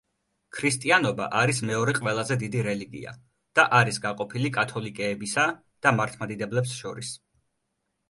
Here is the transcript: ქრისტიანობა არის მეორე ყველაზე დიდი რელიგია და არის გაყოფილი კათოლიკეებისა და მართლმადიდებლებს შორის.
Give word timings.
ქრისტიანობა 0.59 1.27
არის 1.41 1.59
მეორე 1.71 1.93
ყველაზე 1.97 2.39
დიდი 2.45 2.65
რელიგია 2.69 3.15
და 3.61 3.67
არის 3.83 4.03
გაყოფილი 4.09 4.53
კათოლიკეებისა 4.59 5.49
და 5.85 5.97
მართლმადიდებლებს 6.03 6.79
შორის. 6.83 7.17